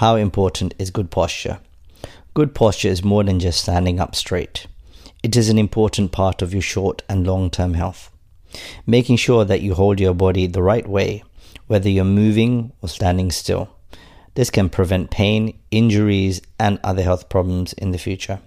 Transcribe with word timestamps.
How 0.00 0.16
important 0.16 0.74
is 0.78 0.90
good 0.90 1.10
posture? 1.10 1.58
Good 2.34 2.54
posture 2.54 2.88
is 2.88 3.02
more 3.02 3.24
than 3.24 3.40
just 3.40 3.62
standing 3.62 3.98
up 3.98 4.14
straight. 4.14 4.66
It 5.22 5.36
is 5.36 5.48
an 5.48 5.56
important 5.56 6.12
part 6.12 6.42
of 6.42 6.52
your 6.52 6.60
short 6.60 7.00
and 7.08 7.26
long 7.26 7.48
term 7.48 7.72
health. 7.72 8.10
Making 8.86 9.16
sure 9.16 9.46
that 9.46 9.62
you 9.62 9.72
hold 9.72 9.98
your 9.98 10.12
body 10.12 10.46
the 10.46 10.62
right 10.62 10.86
way, 10.86 11.24
whether 11.66 11.88
you're 11.88 12.04
moving 12.04 12.72
or 12.82 12.90
standing 12.90 13.30
still. 13.30 13.70
This 14.34 14.50
can 14.50 14.68
prevent 14.68 15.10
pain, 15.10 15.58
injuries, 15.70 16.42
and 16.60 16.78
other 16.84 17.02
health 17.02 17.30
problems 17.30 17.72
in 17.72 17.92
the 17.92 17.98
future. 17.98 18.40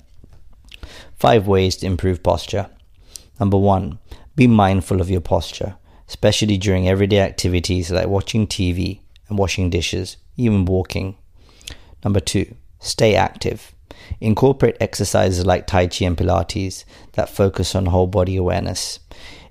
Five 1.15 1.47
ways 1.47 1.77
to 1.77 1.87
improve 1.87 2.21
posture. 2.21 2.69
Number 3.39 3.57
one, 3.57 3.97
be 4.35 4.45
mindful 4.45 5.01
of 5.01 5.09
your 5.09 5.21
posture, 5.21 5.77
especially 6.07 6.59
during 6.59 6.87
everyday 6.87 7.21
activities 7.21 7.89
like 7.89 8.05
watching 8.05 8.45
TV 8.45 8.99
and 9.27 9.39
washing 9.39 9.71
dishes, 9.71 10.17
even 10.37 10.65
walking. 10.65 11.15
Number 12.03 12.19
two, 12.19 12.55
stay 12.79 13.15
active. 13.15 13.73
Incorporate 14.21 14.77
exercises 14.79 15.45
like 15.45 15.67
Tai 15.67 15.87
Chi 15.87 16.05
and 16.05 16.17
Pilates 16.17 16.85
that 17.13 17.29
focus 17.29 17.75
on 17.75 17.87
whole 17.87 18.07
body 18.07 18.37
awareness. 18.37 18.99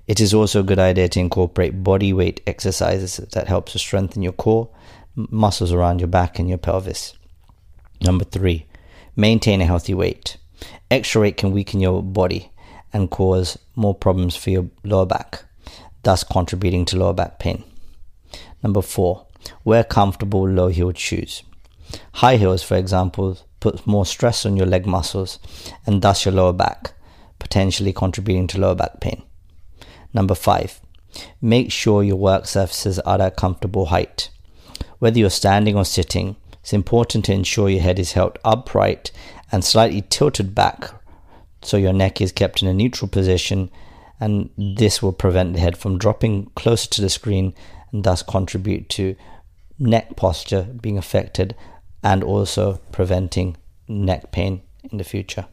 It 0.07 0.19
is 0.19 0.33
also 0.33 0.61
a 0.61 0.63
good 0.63 0.79
idea 0.79 1.07
to 1.09 1.19
incorporate 1.19 1.83
body 1.83 2.13
weight 2.13 2.41
exercises 2.47 3.17
that 3.17 3.47
helps 3.47 3.73
to 3.73 3.79
strengthen 3.79 4.23
your 4.23 4.33
core, 4.33 4.69
muscles 5.15 5.71
around 5.71 5.99
your 5.99 6.07
back 6.07 6.39
and 6.39 6.49
your 6.49 6.57
pelvis. 6.57 7.13
Number 8.01 8.25
three, 8.25 8.65
maintain 9.15 9.61
a 9.61 9.65
healthy 9.65 9.93
weight. 9.93 10.37
Extra 10.89 11.21
weight 11.21 11.37
can 11.37 11.51
weaken 11.51 11.79
your 11.79 12.01
body 12.01 12.51
and 12.91 13.11
cause 13.11 13.59
more 13.75 13.93
problems 13.93 14.35
for 14.35 14.49
your 14.49 14.69
lower 14.83 15.05
back, 15.05 15.43
thus 16.03 16.23
contributing 16.23 16.85
to 16.85 16.97
lower 16.97 17.13
back 17.13 17.37
pain. 17.37 17.63
Number 18.63 18.81
four, 18.81 19.27
wear 19.63 19.83
comfortable 19.83 20.47
low 20.49 20.69
heeled 20.69 20.97
shoes. 20.97 21.43
High 22.13 22.37
heels, 22.37 22.63
for 22.63 22.75
example, 22.75 23.37
put 23.59 23.85
more 23.85 24.05
stress 24.05 24.45
on 24.45 24.57
your 24.57 24.65
leg 24.65 24.85
muscles 24.85 25.39
and 25.85 26.01
thus 26.01 26.25
your 26.25 26.33
lower 26.33 26.53
back, 26.53 26.93
potentially 27.39 27.93
contributing 27.93 28.47
to 28.47 28.59
lower 28.59 28.75
back 28.75 28.99
pain. 28.99 29.23
Number 30.13 30.35
five, 30.35 30.79
make 31.41 31.71
sure 31.71 32.03
your 32.03 32.15
work 32.15 32.45
surfaces 32.45 32.99
are 32.99 33.15
at 33.15 33.21
a 33.21 33.31
comfortable 33.31 33.87
height. 33.87 34.29
Whether 34.99 35.19
you're 35.19 35.29
standing 35.29 35.75
or 35.75 35.85
sitting, 35.85 36.35
it's 36.61 36.73
important 36.73 37.25
to 37.25 37.33
ensure 37.33 37.69
your 37.69 37.81
head 37.81 37.99
is 37.99 38.13
held 38.13 38.37
upright 38.43 39.11
and 39.51 39.63
slightly 39.63 40.03
tilted 40.09 40.53
back 40.53 40.91
so 41.61 41.77
your 41.77 41.93
neck 41.93 42.21
is 42.21 42.31
kept 42.31 42.61
in 42.61 42.67
a 42.67 42.73
neutral 42.73 43.07
position 43.07 43.69
and 44.19 44.49
this 44.57 45.01
will 45.01 45.13
prevent 45.13 45.53
the 45.53 45.59
head 45.59 45.77
from 45.77 45.97
dropping 45.97 46.45
closer 46.55 46.89
to 46.89 47.01
the 47.01 47.09
screen 47.09 47.53
and 47.91 48.03
thus 48.03 48.21
contribute 48.21 48.89
to 48.89 49.15
neck 49.77 50.15
posture 50.15 50.63
being 50.81 50.97
affected 50.97 51.55
and 52.03 52.23
also 52.23 52.79
preventing 52.91 53.57
neck 53.87 54.31
pain 54.31 54.61
in 54.91 54.97
the 54.97 55.03
future. 55.03 55.45